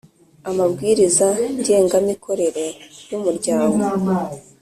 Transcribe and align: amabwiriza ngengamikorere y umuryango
amabwiriza 0.49 1.27
ngengamikorere 1.59 2.65
y 3.09 3.13
umuryango 3.17 3.81